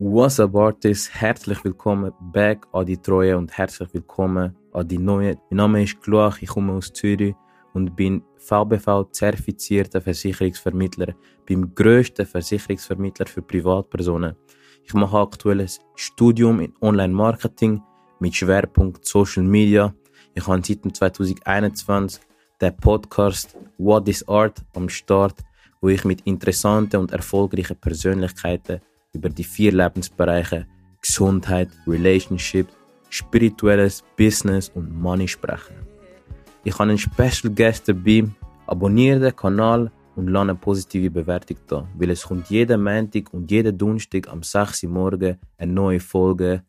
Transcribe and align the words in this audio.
What's 0.00 0.38
up, 0.38 0.54
Artists? 0.54 1.12
Herzlich 1.12 1.64
willkommen 1.64 2.12
back 2.20 2.68
an 2.72 2.86
die 2.86 2.96
Treue 2.96 3.36
und 3.36 3.50
herzlich 3.58 3.92
willkommen 3.92 4.54
an 4.72 4.86
die 4.86 4.96
neue. 4.96 5.36
Mein 5.50 5.56
Name 5.56 5.82
ist 5.82 6.00
Kluach, 6.00 6.40
ich 6.40 6.50
komme 6.50 6.74
aus 6.74 6.92
Zürich 6.92 7.34
und 7.74 7.96
bin 7.96 8.22
VBV-zertifizierter 8.36 10.00
Versicherungsvermittler 10.00 11.16
beim 11.48 11.74
grössten 11.74 12.26
Versicherungsvermittler 12.26 13.26
für 13.26 13.42
Privatpersonen. 13.42 14.36
Ich 14.84 14.94
mache 14.94 15.18
aktuell 15.18 15.62
ein 15.62 15.70
Studium 15.96 16.60
in 16.60 16.74
Online-Marketing 16.80 17.82
mit 18.20 18.36
Schwerpunkt 18.36 19.04
Social 19.04 19.42
Media. 19.42 19.92
Ich 20.32 20.46
habe 20.46 20.62
seit 20.64 21.16
2021 21.16 22.22
den 22.60 22.76
Podcast 22.76 23.58
What 23.78 24.08
is 24.08 24.28
Art 24.28 24.64
am 24.76 24.88
Start, 24.88 25.40
wo 25.80 25.88
ich 25.88 26.04
mit 26.04 26.20
interessanten 26.20 26.98
und 26.98 27.10
erfolgreichen 27.10 27.76
Persönlichkeiten 27.80 28.80
über 29.18 29.28
die 29.28 29.44
vier 29.44 29.72
Lebensbereiche 29.72 30.66
Gesundheit, 31.02 31.68
Relationship, 31.86 32.68
spirituelles, 33.10 34.04
Business 34.16 34.70
und 34.74 34.94
Money 34.94 35.28
sprechen. 35.28 35.76
Ich 36.64 36.74
habe 36.74 36.90
einen 36.90 36.98
Special 36.98 37.52
Guest 37.54 37.88
dabei. 37.88 38.24
Abonniere 38.66 39.20
den 39.20 39.36
Kanal 39.36 39.90
und 40.14 40.28
lasse 40.28 40.42
eine 40.42 40.54
positive 40.54 41.10
Bewertung 41.10 41.56
da, 41.66 41.88
weil 41.96 42.10
es 42.10 42.22
kommt 42.22 42.50
jeden 42.50 42.82
Montag 42.82 43.32
und 43.32 43.50
jeden 43.50 43.78
Donnerstag 43.78 44.28
am 44.28 44.42
6 44.42 44.84
Uhr 44.84 44.90
morgen 44.90 45.38
eine 45.56 45.72
neue 45.72 46.00
Folge, 46.00 46.62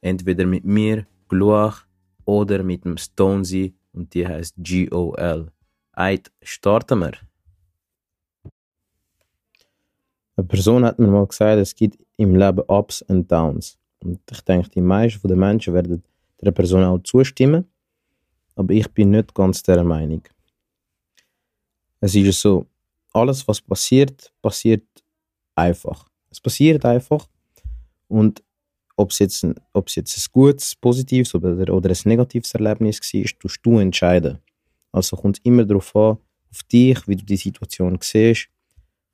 entweder 0.00 0.46
mit 0.46 0.64
mir, 0.64 1.06
Gluach, 1.28 1.86
oder 2.24 2.62
mit 2.62 2.84
dem 2.84 2.96
Stonesy 2.96 3.74
und 3.92 4.14
die 4.14 4.26
heißt 4.26 4.56
GOL. 4.56 5.52
Eit, 5.92 6.32
starten 6.42 7.00
wir! 7.00 7.12
Eine 10.36 10.46
Person 10.46 10.84
hat 10.84 10.98
mir 10.98 11.06
mal 11.06 11.26
gesagt, 11.26 11.60
es 11.60 11.74
gibt 11.74 11.98
im 12.16 12.34
Leben 12.34 12.62
Ups 12.66 13.02
und 13.02 13.30
Downs. 13.30 13.78
Und 14.02 14.20
ich 14.30 14.40
denke, 14.42 14.68
die 14.70 14.80
meisten 14.80 15.26
der 15.28 15.36
Menschen 15.36 15.74
werden 15.74 16.02
der 16.40 16.52
Person 16.52 16.84
auch 16.84 16.98
zustimmen. 17.02 17.66
Aber 18.56 18.72
ich 18.72 18.88
bin 18.90 19.10
nicht 19.10 19.34
ganz 19.34 19.62
der 19.62 19.82
Meinung. 19.82 20.22
Es 22.00 22.14
ist 22.14 22.40
so, 22.40 22.66
alles 23.12 23.46
was 23.48 23.60
passiert, 23.60 24.32
passiert 24.42 24.84
einfach. 25.54 26.08
Es 26.30 26.40
passiert 26.40 26.84
einfach. 26.84 27.26
Und 28.08 28.42
ob 28.96 29.10
es 29.10 29.18
jetzt 29.20 29.42
ein, 29.44 29.54
ob 29.72 29.88
es 29.88 29.94
jetzt 29.94 30.16
ein 30.16 30.32
gutes, 30.32 30.74
positives 30.76 31.34
oder, 31.34 31.72
oder 31.72 31.90
ein 31.90 31.96
negatives 32.04 32.54
Erlebnis 32.54 33.00
war, 33.00 33.38
tust 33.40 33.60
du 33.62 33.78
entscheiden. 33.78 34.38
Also 34.92 35.16
kommt 35.16 35.38
es 35.38 35.44
immer 35.44 35.64
darauf 35.64 35.94
an, 35.96 36.18
auf 36.50 36.62
dich, 36.70 37.08
wie 37.08 37.16
du 37.16 37.24
die 37.24 37.36
Situation 37.36 37.98
siehst 38.00 38.48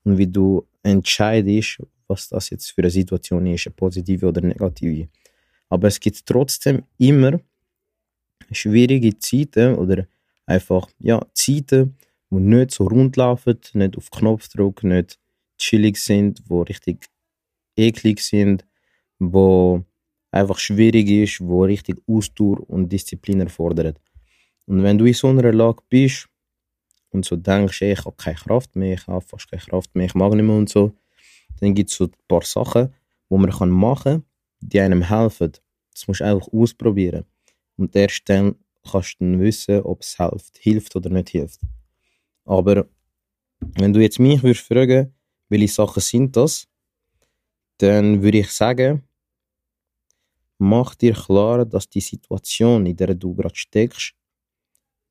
und 0.04 0.18
wie 0.18 0.26
du 0.26 0.66
entscheidest, 0.82 1.82
was 2.06 2.28
das 2.28 2.50
jetzt 2.50 2.70
für 2.70 2.82
eine 2.82 2.90
Situation 2.90 3.46
ist, 3.46 3.66
eine 3.66 3.74
positive 3.74 4.26
oder 4.26 4.40
negative. 4.40 5.08
Aber 5.68 5.88
es 5.88 6.00
gibt 6.00 6.26
trotzdem 6.26 6.82
immer 6.98 7.40
schwierige 8.50 9.16
Zeiten 9.18 9.76
oder 9.76 10.06
einfach 10.46 10.88
ja, 10.98 11.24
Zeiten, 11.34 11.96
die 12.30 12.40
nicht 12.40 12.72
so 12.72 12.86
rund 12.86 13.16
laufen, 13.16 13.58
nicht 13.74 13.96
auf 13.96 14.10
Knopfdruck, 14.10 14.82
nicht 14.82 15.18
chillig 15.58 15.96
sind, 15.96 16.42
wo 16.46 16.62
richtig 16.62 17.08
eklig 17.76 18.20
sind, 18.20 18.66
wo 19.18 19.84
einfach 20.32 20.58
schwierig 20.58 21.08
ist, 21.08 21.40
wo 21.40 21.64
richtig 21.64 22.00
Ausdauer 22.06 22.68
und 22.68 22.88
Disziplin 22.88 23.40
erfordert. 23.40 24.00
Und 24.66 24.82
wenn 24.82 24.98
du 24.98 25.04
in 25.04 25.14
so 25.14 25.28
einer 25.28 25.52
Lage 25.52 25.82
bist 25.88 26.28
und 27.10 27.24
so 27.24 27.36
denkst, 27.36 27.82
ey, 27.82 27.92
ich 27.92 28.04
habe 28.04 28.16
keine 28.16 28.36
Kraft 28.36 28.76
mehr, 28.76 28.94
ich 28.94 29.06
habe 29.06 29.20
fast 29.20 29.50
keine 29.50 29.62
Kraft 29.62 29.94
mehr, 29.94 30.06
ich 30.06 30.14
mag 30.14 30.32
nicht 30.32 30.44
mehr 30.44 30.56
und 30.56 30.68
so, 30.68 30.92
dann 31.60 31.74
gibt 31.74 31.90
es 31.90 31.96
so 31.96 32.04
ein 32.04 32.12
paar 32.28 32.42
Sachen, 32.42 32.92
die 33.28 33.36
man 33.36 33.50
kann 33.50 33.70
machen 33.70 34.02
kann, 34.02 34.24
die 34.60 34.80
einem 34.80 35.02
helfen. 35.02 35.52
Das 35.92 36.06
musst 36.06 36.20
du 36.20 36.24
einfach 36.24 36.48
ausprobieren. 36.52 37.24
Und 37.76 37.94
erst 37.96 38.28
dann 38.28 38.56
kannst 38.90 39.14
du 39.20 39.24
dann 39.24 39.40
wissen, 39.40 39.80
ob 39.82 40.00
es 40.02 40.16
hilft, 40.16 40.58
hilft 40.58 40.96
oder 40.96 41.10
nicht 41.10 41.30
hilft. 41.30 41.60
Aber 42.44 42.86
wenn 43.60 43.92
du 43.92 44.00
jetzt 44.00 44.18
mich 44.18 44.42
würdest 44.42 44.66
fragen, 44.66 45.14
welche 45.48 45.68
Sachen 45.68 46.00
sind 46.00 46.36
das, 46.36 46.66
dann 47.78 48.22
würde 48.22 48.38
ich 48.38 48.50
sagen, 48.50 49.02
mach 50.58 50.94
dir 50.94 51.14
klar, 51.14 51.64
dass 51.64 51.88
die 51.88 52.00
Situation, 52.00 52.86
in 52.86 52.96
der 52.96 53.14
du 53.14 53.34
gerade 53.34 53.56
steckst, 53.56 54.14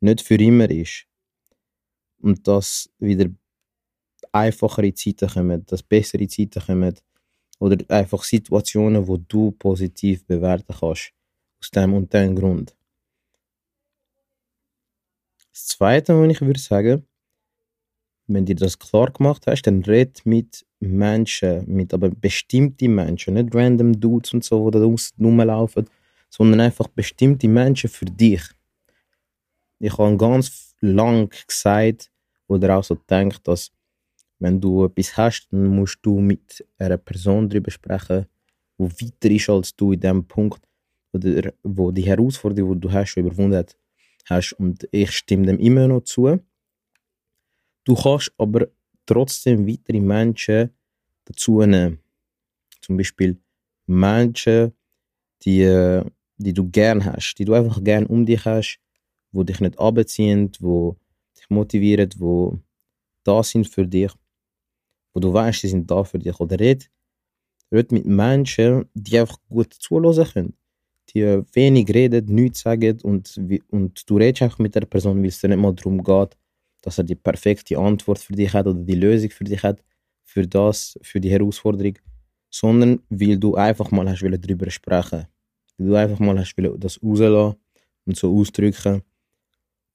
nicht 0.01 0.21
für 0.21 0.35
immer 0.35 0.69
ist. 0.69 1.08
Und 2.21 2.47
dass 2.47 2.89
wieder 2.99 3.29
einfachere 4.31 4.93
Zeiten 4.93 5.29
kommen, 5.29 5.65
dass 5.65 5.83
bessere 5.83 6.27
Zeiten 6.27 6.61
kommen 6.61 6.95
oder 7.59 7.77
einfach 7.89 8.23
Situationen, 8.23 9.07
wo 9.07 9.17
du 9.17 9.51
positiv 9.51 10.25
bewerten 10.25 10.73
kannst. 10.79 11.11
Aus 11.61 11.71
dem 11.71 11.93
und 11.93 12.13
dem 12.13 12.35
Grund. 12.35 12.75
Das 15.51 15.67
Zweite, 15.67 16.17
was 16.17 16.31
ich 16.31 16.41
würde 16.41 16.59
sagen, 16.59 17.05
wenn 18.27 18.45
dir 18.45 18.55
das 18.55 18.77
klar 18.77 19.11
gemacht 19.11 19.45
hast, 19.47 19.63
dann 19.63 19.83
red 19.83 20.25
mit 20.25 20.65
Menschen, 20.79 21.65
mit 21.67 21.93
aber 21.93 22.09
bestimmten 22.09 22.95
Menschen, 22.95 23.33
nicht 23.33 23.53
random 23.53 23.99
Dudes 23.99 24.33
und 24.33 24.43
so, 24.43 24.69
die 24.69 24.79
da 24.79 24.85
rumlaufen, 25.19 25.89
sondern 26.29 26.61
einfach 26.61 26.87
bestimmte 26.87 27.47
Menschen 27.47 27.89
für 27.89 28.05
dich. 28.05 28.41
Ich 29.79 29.97
habe 29.97 30.17
ganz 30.17 30.75
lang 30.81 31.29
gesagt 31.47 32.11
oder 32.47 32.77
auch 32.77 32.83
so 32.83 32.95
gedacht, 32.95 33.47
dass 33.47 33.71
wenn 34.39 34.59
du 34.59 34.85
etwas 34.85 35.17
hast, 35.17 35.47
dann 35.51 35.67
musst 35.67 35.99
du 36.01 36.19
mit 36.19 36.65
einer 36.77 36.97
Person 36.97 37.49
darüber 37.49 37.71
sprechen, 37.71 38.25
die 38.77 38.83
weiter 38.83 39.31
ist 39.31 39.49
als 39.49 39.75
du 39.75 39.91
in 39.93 39.99
dem 39.99 40.25
Punkt, 40.25 40.61
oder 41.11 41.53
wo 41.63 41.91
die 41.91 42.03
Herausforderung, 42.05 42.75
die 42.75 42.87
du 42.87 42.91
hast, 42.91 43.09
schon 43.09 43.25
überwunden 43.25 43.65
hast. 44.25 44.53
Und 44.53 44.87
ich 44.91 45.11
stimme 45.11 45.45
dem 45.45 45.59
immer 45.59 45.87
noch 45.87 46.01
zu. 46.01 46.39
Du 47.83 47.95
kannst 47.95 48.31
aber 48.37 48.67
trotzdem 49.05 49.67
weitere 49.67 49.99
Menschen 49.99 50.69
dazu 51.25 51.61
nehmen. 51.61 51.99
Zum 52.81 52.97
Beispiel 52.97 53.37
Menschen, 53.87 54.73
die, 55.41 56.01
die 56.37 56.53
du 56.53 56.69
gern 56.69 57.03
hast, 57.03 57.35
die 57.35 57.45
du 57.45 57.53
einfach 57.53 57.83
gern 57.83 58.05
um 58.05 58.25
dich 58.25 58.45
hast, 58.45 58.79
wo 59.31 59.43
dich 59.43 59.59
nicht 59.59 59.79
abziehen, 59.79 60.51
wo 60.59 60.95
dich 61.37 61.49
motivieren, 61.49 62.09
wo 62.17 62.59
da 63.23 63.43
sind 63.43 63.67
für 63.67 63.87
dich 63.87 64.11
wo 65.13 65.19
du 65.19 65.33
weißt, 65.33 65.61
sie 65.61 65.67
sind 65.67 65.89
da 65.89 66.03
für 66.03 66.19
dich. 66.19 66.39
Oder 66.39 66.59
red, 66.59 66.89
red 67.71 67.91
mit 67.91 68.05
Menschen, 68.05 68.85
die 68.93 69.19
einfach 69.19 69.37
gut 69.49 69.73
zuhören 69.73 70.25
können. 70.25 70.53
Die 71.13 71.23
wenig 71.53 71.89
reden, 71.89 72.25
nichts 72.27 72.61
sagen 72.61 72.99
und, 73.01 73.35
und 73.71 74.07
du 74.07 74.17
redest 74.17 74.43
einfach 74.43 74.59
mit 74.59 74.75
der 74.75 74.81
Person, 74.81 75.21
weil 75.21 75.29
es 75.29 75.41
dir 75.41 75.47
nicht 75.47 75.57
mal 75.57 75.73
darum 75.73 76.03
geht, 76.03 76.37
dass 76.81 76.99
er 76.99 77.03
die 77.03 77.15
perfekte 77.15 77.79
Antwort 77.79 78.19
für 78.19 78.33
dich 78.33 78.53
hat 78.53 78.67
oder 78.67 78.79
die 78.79 78.93
Lösung 78.93 79.31
für 79.31 79.43
dich 79.43 79.63
hat, 79.63 79.83
für 80.23 80.45
das, 80.47 80.99
für 81.01 81.19
die 81.19 81.31
Herausforderung, 81.31 81.97
sondern 82.51 83.01
weil 83.09 83.39
du 83.39 83.55
einfach 83.55 83.89
mal 83.89 84.07
hast 84.07 84.21
darüber 84.21 84.69
sprechen 84.69 85.25
weil 85.77 85.87
du 85.87 85.95
einfach 85.95 86.19
mal 86.19 86.37
hast 86.37 86.55
das 86.77 87.01
rauslassen 87.01 87.57
und 88.05 88.15
so 88.15 88.37
ausdrücken 88.37 89.01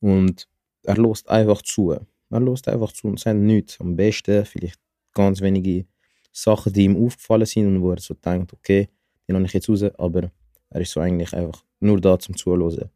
und 0.05 0.47
er 0.83 0.99
lässt 0.99 1.31
einfach 1.31 1.63
zu. 1.63 1.93
Er 1.93 2.41
lässt 2.41 2.69
einfach 2.69 2.93
zu 2.93 3.09
und 3.09 3.19
sagt 3.19 3.39
nichts. 3.39 3.81
Am 3.81 3.97
besten 3.97 4.45
vielleicht 4.45 4.79
ganz 5.15 5.41
wenige 5.41 5.87
Sachen, 6.31 6.75
die 6.75 6.85
ihm 6.85 6.97
aufgefallen 7.03 7.47
sind 7.47 7.69
und 7.69 7.83
wo 7.83 7.93
er 7.93 8.01
so 8.01 8.13
denkt, 8.13 8.53
okay, 8.53 8.89
die 9.27 9.33
habe 9.33 9.45
ich 9.47 9.55
jetzt 9.55 9.69
raus, 9.71 9.83
aber 9.97 10.31
er 10.69 10.81
ist 10.81 10.91
so 10.91 11.01
eigentlich 11.01 11.33
einfach 11.33 11.65
nur 11.81 11.99
da 12.01 12.19
zum 12.19 12.37
Zuhören. 12.37 12.91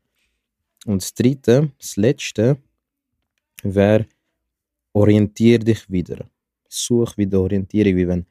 Und 0.84 1.02
das 1.02 1.14
dritte, 1.14 1.70
das 1.78 1.96
letzte, 1.96 2.58
wäre, 3.62 4.06
orientiere 4.92 5.60
dich 5.60 5.90
wieder. 5.90 6.26
Such 6.69 7.16
wieder 7.16 7.40
Orientierung, 7.40 7.96
wie 7.96 8.08
wenn, 8.08 8.26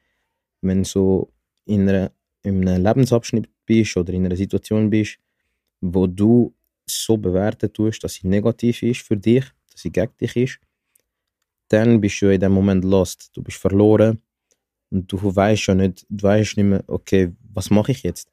wenn 0.60 0.84
so 0.84 1.32
in, 1.64 1.88
einer, 1.88 2.12
in 2.42 2.68
einem 2.68 2.84
Lebensabschnitt 2.84 3.48
bist 3.66 3.96
oder 3.96 4.12
in 4.12 4.24
einer 4.26 4.36
Situation 4.36 4.88
bist, 4.88 5.18
wo 5.80 6.06
du 6.06 6.54
so 6.90 7.16
bewerten 7.16 7.72
tust, 7.72 8.02
dass 8.04 8.14
sie 8.14 8.28
negativ 8.28 8.82
ist 8.82 9.02
für 9.02 9.16
dich, 9.16 9.44
dass 9.70 9.82
sie 9.82 9.90
gegen 9.90 10.16
dich 10.20 10.36
ist, 10.36 10.60
dann 11.68 12.00
bist 12.00 12.20
du 12.22 12.32
in 12.32 12.40
dem 12.40 12.52
Moment 12.52 12.84
lost. 12.84 13.30
Du 13.34 13.42
bist 13.42 13.58
verloren 13.58 14.20
und 14.90 15.10
du 15.12 15.18
weißt 15.34 15.62
schon 15.62 15.78
nicht, 15.78 16.06
du 16.08 16.22
weißt 16.22 16.56
nicht 16.56 16.66
mehr, 16.66 16.84
okay, 16.86 17.32
was 17.52 17.70
mache 17.70 17.92
ich 17.92 18.02
jetzt? 18.02 18.30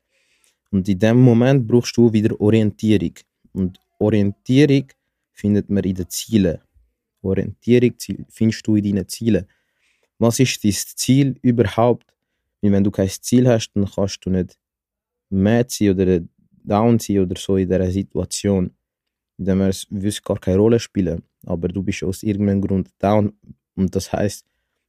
Und 0.72 0.88
in 0.90 1.00
dem 1.00 1.22
Moment 1.22 1.68
brauchst 1.68 1.96
du 1.98 2.12
wieder 2.12 2.40
Orientierung. 2.40 3.13
Und 3.54 3.80
Orientierung 4.00 4.88
findet 5.31 5.69
man 5.69 5.84
in 5.84 5.96
den 5.96 6.10
Zielen. 6.10 6.60
Orientierung 7.22 7.94
findest 8.30 8.68
du 8.68 8.75
in 8.75 8.84
deinen 8.84 9.08
Zielen. 9.08 9.48
Was 10.18 10.40
ist 10.40 10.63
dein 10.63 10.72
Ziel 10.74 11.38
überhaupt? 11.42 12.13
Wenn 12.62 12.84
du 12.84 12.90
kein 12.92 13.10
Ziel 13.10 13.48
hast, 13.48 13.72
dann 13.74 13.86
kannst 13.86 14.25
du 14.25 14.30
nicht 14.30 14.58
mad 15.30 15.68
sein 15.69 15.92
oder 15.92 16.22
down 16.67 17.00
sein 17.00 17.19
oder 17.19 17.39
so 17.39 17.57
in 17.57 17.67
dieser 17.69 17.91
Situation. 17.91 18.71
In 19.38 19.45
dem 19.45 19.62
es 19.62 19.88
gar 20.23 20.39
keine 20.39 20.57
Rolle 20.57 20.79
spielen 20.79 21.23
aber 21.45 21.67
du 21.67 21.83
bist 21.83 22.03
aus 22.03 22.23
irgendeinem 22.23 22.62
Grund 22.62 22.89
down 23.00 23.33
und 23.75 23.95
das 23.95 24.12
heißt, 24.12 24.45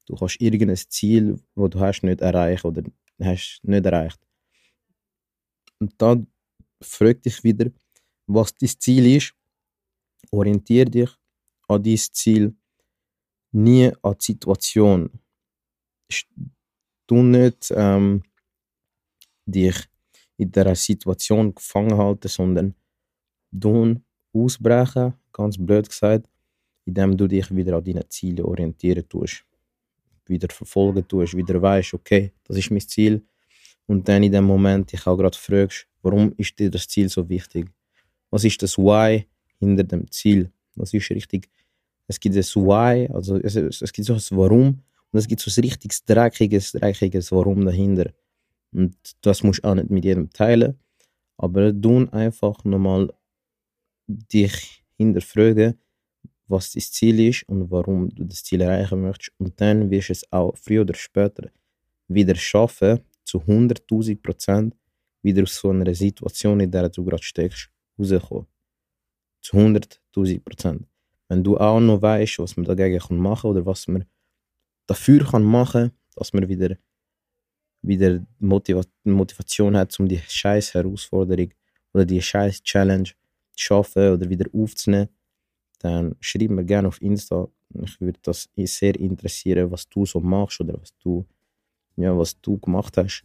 du 0.06 0.16
kannst 0.16 0.40
irgendein 0.40 0.76
Ziel, 0.76 1.38
wo 1.54 1.68
du 1.68 1.78
hast, 1.80 2.02
nicht 2.02 2.20
erreichen 2.20 2.66
oder 2.66 2.82
dann 2.82 2.92
hast 3.20 3.60
nicht 3.62 3.84
erreicht. 3.84 4.20
Und 5.78 5.94
da 5.98 6.16
frag 6.80 7.22
dich 7.22 7.42
wieder, 7.44 7.70
was 8.26 8.54
dein 8.54 8.70
Ziel 8.78 9.16
ist. 9.16 9.34
Orientiere 10.30 10.90
dich 10.90 11.10
an 11.68 11.82
dein 11.82 11.96
Ziel, 11.96 12.54
nie 13.52 13.92
an 14.02 14.14
die 14.18 14.24
Situation. 14.24 15.10
Du 17.06 17.22
nicht 17.22 17.72
ähm, 17.76 18.22
dich 19.44 19.76
in 20.36 20.50
dieser 20.50 20.74
Situation 20.74 21.54
gefangen 21.54 21.96
halten, 21.96 22.28
sondern 22.28 22.74
du 23.50 24.00
ausbrechen, 24.32 25.14
ganz 25.32 25.56
blöd 25.58 25.88
gesagt, 25.88 26.28
indem 26.84 27.16
du 27.16 27.26
dich 27.26 27.54
wieder 27.54 27.76
an 27.76 27.84
deine 27.84 28.08
Ziele 28.08 28.44
orientieren 28.44 29.08
tust. 29.08 29.44
Wieder 30.26 30.48
verfolgen 30.50 31.06
tust, 31.06 31.36
wieder 31.36 31.60
weißt, 31.60 31.94
okay, 31.94 32.32
das 32.44 32.56
ist 32.56 32.70
mein 32.70 32.80
Ziel. 32.80 33.24
Und 33.86 34.08
dann 34.08 34.22
in 34.22 34.32
dem 34.32 34.44
Moment 34.44 34.92
dich 34.92 35.06
auch 35.06 35.16
gerade 35.16 35.36
fragst, 35.36 35.86
warum 36.02 36.32
ist 36.36 36.58
dir 36.58 36.70
das 36.70 36.88
Ziel 36.88 37.08
so 37.08 37.28
wichtig? 37.28 37.70
Was 38.30 38.44
ist 38.44 38.60
das 38.62 38.76
Why 38.76 39.26
hinter 39.58 39.84
dem 39.84 40.10
Ziel? 40.10 40.50
Was 40.74 40.92
ist 40.92 41.10
richtig? 41.10 41.48
Es 42.08 42.20
gibt 42.20 42.36
das 42.36 42.54
Why, 42.56 43.08
also 43.12 43.36
es, 43.36 43.56
es 43.56 43.92
gibt 43.92 44.06
so 44.06 44.14
ein 44.14 44.20
Warum 44.30 44.82
und 45.10 45.18
es 45.18 45.26
gibt 45.26 45.40
so 45.40 45.50
ein 45.50 45.64
richtiges, 45.64 46.04
dreckiges, 46.04 46.72
dreckiges 46.72 47.32
Warum 47.32 47.64
dahinter. 47.64 48.12
Und 48.72 48.96
das 49.22 49.42
musst 49.42 49.64
du 49.64 49.68
auch 49.68 49.74
nicht 49.74 49.90
mit 49.90 50.04
jedem 50.04 50.30
teilen. 50.30 50.78
Aber 51.38 51.72
du 51.72 52.08
einfach 52.10 52.64
nochmal 52.64 53.12
dich 54.06 54.84
hinterfragen, 54.96 55.78
was 56.48 56.72
dein 56.72 56.82
Ziel 56.82 57.20
ist 57.28 57.42
und 57.48 57.70
warum 57.70 58.08
du 58.10 58.24
das 58.24 58.44
Ziel 58.44 58.60
erreichen 58.60 59.02
möchtest. 59.02 59.32
Und 59.38 59.60
dann 59.60 59.90
wirst 59.90 60.08
du 60.08 60.12
es 60.12 60.32
auch 60.32 60.56
früher 60.56 60.82
oder 60.82 60.94
später 60.94 61.50
wieder 62.08 62.34
schaffen, 62.34 63.00
zu 63.24 63.38
100.000 63.38 64.22
Prozent 64.22 64.76
wieder 65.22 65.42
aus 65.42 65.56
so 65.56 65.70
einer 65.70 65.92
Situation, 65.94 66.60
in 66.60 66.70
der 66.70 66.88
du 66.88 67.04
gerade 67.04 67.22
steckst, 67.22 67.68
rauszukommen. 67.98 68.46
Zu 69.42 69.56
100.000 69.56 70.40
Prozent. 70.40 70.86
Wenn 71.28 71.42
du 71.42 71.58
auch 71.58 71.80
noch 71.80 72.00
weißt, 72.00 72.38
was 72.38 72.56
man 72.56 72.64
dagegen 72.64 73.18
machen 73.18 73.42
kann 73.42 73.50
oder 73.50 73.66
was 73.66 73.88
man 73.88 74.04
dafür 74.86 75.24
machen 75.40 75.88
kann, 75.88 75.92
dass 76.14 76.32
man 76.32 76.48
wieder, 76.48 76.76
wieder 77.86 78.24
Motiva 78.38 78.82
Motivation 79.04 79.76
hat, 79.76 79.98
um 80.00 80.08
die 80.08 80.18
scheiß 80.18 80.74
Herausforderung 80.74 81.50
oder 81.92 82.04
die 82.04 82.20
scheiß 82.20 82.62
Challenge 82.62 83.04
zu 83.04 83.14
schaffen 83.54 84.12
oder 84.12 84.28
wieder 84.28 84.46
aufzunehmen, 84.52 85.08
dann 85.78 86.14
schreib 86.20 86.50
mir 86.50 86.64
gerne 86.64 86.88
auf 86.88 87.00
Insta. 87.00 87.48
Ich 87.82 88.00
würde 88.00 88.18
das 88.22 88.48
sehr 88.56 88.98
interessieren, 88.98 89.70
was 89.70 89.88
du 89.88 90.06
so 90.06 90.20
machst 90.20 90.60
oder 90.60 90.80
was 90.80 90.96
du, 90.98 91.26
ja, 91.96 92.16
was 92.16 92.40
du 92.40 92.58
gemacht 92.58 92.96
hast. 92.96 93.24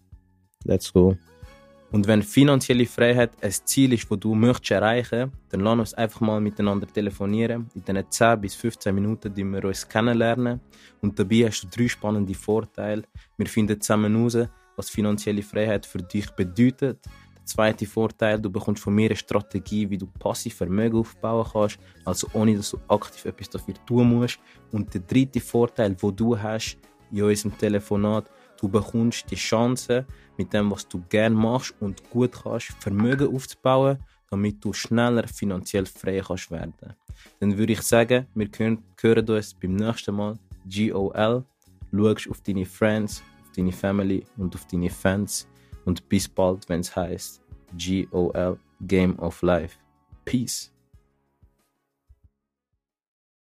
Let's 0.64 0.92
go. 0.92 1.18
Und 1.92 2.08
wenn 2.08 2.24
finanzielle 2.24 2.86
Freiheit 2.86 3.32
ein 3.42 3.52
Ziel 3.52 3.92
ist, 3.92 4.10
das 4.10 4.20
du 4.20 4.34
möchtest 4.34 4.72
erreichen 4.72 5.32
dann 5.50 5.60
lass 5.60 5.80
uns 5.80 5.94
einfach 5.94 6.22
mal 6.22 6.40
miteinander 6.40 6.88
telefonieren. 6.88 7.70
In 7.76 7.84
diesen 7.84 8.10
10 8.10 8.40
bis 8.40 8.56
15 8.56 8.96
Minuten, 8.96 9.34
die 9.34 9.44
wir 9.44 9.66
uns 9.66 9.88
kennenlernen. 9.88 10.62
Und 11.02 11.20
dabei 11.20 11.48
hast 11.48 11.64
du 11.64 11.68
drei 11.68 11.90
spannende 11.90 12.34
Vorteile. 12.34 13.04
Wir 13.38 13.48
finden 13.48 13.82
zusammen 13.82 14.16
heraus, 14.16 14.38
was 14.78 14.90
finanzielle 14.90 15.44
Freiheit 15.44 15.86
für 15.86 15.98
dich 15.98 16.30
bedeutet. 16.32 17.00
Der 17.36 17.46
zweite 17.46 17.86
Vorteil, 17.86 18.40
du 18.40 18.50
bekommst 18.50 18.84
von 18.84 18.96
mir 18.96 19.08
eine 19.08 19.18
Strategie, 19.18 19.90
wie 19.90 19.98
du 19.98 20.08
passiv 20.08 20.56
Vermögen 20.56 20.98
aufbauen 20.98 21.46
kannst, 21.52 21.78
also 22.06 22.28
ohne 22.32 22.56
dass 22.56 22.72
du 22.72 22.80
aktiv 22.88 23.26
etwas 23.26 23.50
dafür 23.50 23.76
tun 23.86 24.10
musst. 24.16 24.40
Und 24.72 24.94
der 24.94 25.02
dritte 25.02 25.42
Vorteil, 25.42 25.98
wo 26.00 26.12
du 26.12 26.40
hast 26.40 26.78
in 27.12 27.24
unserem 27.24 27.58
Telefonat, 27.58 28.30
Du 28.62 28.70
bekommst 28.70 29.30
die 29.32 29.36
Chance, 29.36 30.06
mit 30.38 30.54
dem, 30.54 30.70
was 30.72 30.88
du 30.88 31.02
gerne 31.10 31.36
machst 31.36 31.74
und 31.80 32.08
gut 32.12 32.32
kannst, 32.44 32.68
Vermögen 32.80 33.36
aufzubauen, 33.36 33.98
damit 34.30 34.64
du 34.64 34.72
schneller 34.72 35.28
finanziell 35.28 35.88
frei 35.88 36.22
kannst 36.26 36.52
werden. 36.52 36.74
Dann 37.40 37.58
würde 37.58 37.74
ich 37.74 37.82
sagen, 37.82 38.28
wir 38.36 38.50
hören 38.56 39.30
uns 39.30 39.54
beim 39.56 39.76
nächsten 39.76 40.16
Mal. 40.16 40.38
GOL. 40.70 41.44
Schaust 41.92 42.30
auf 42.30 42.42
deine 42.42 42.66
Friends, 42.66 43.24
auf 43.42 43.52
deine 43.56 43.72
Family 43.72 44.26
und 44.38 44.54
auf 44.56 44.66
deine 44.68 44.90
Fans. 44.90 45.48
Und 45.86 46.08
bis 46.08 46.30
bald, 46.30 46.70
wenn 46.70 46.82
es 46.82 46.96
heißt 46.96 47.42
GOL 47.74 48.60
Game 48.82 49.18
of 49.20 49.42
Life. 49.42 49.78
Peace. 50.24 50.72